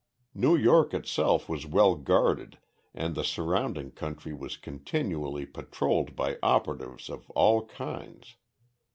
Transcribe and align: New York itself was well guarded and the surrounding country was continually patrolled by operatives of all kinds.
New 0.33 0.55
York 0.55 0.95
itself 0.95 1.47
was 1.47 1.67
well 1.67 1.93
guarded 1.93 2.57
and 2.91 3.13
the 3.13 3.23
surrounding 3.23 3.91
country 3.91 4.33
was 4.33 4.57
continually 4.57 5.45
patrolled 5.45 6.15
by 6.15 6.39
operatives 6.41 7.07
of 7.07 7.29
all 7.35 7.67
kinds. 7.67 8.37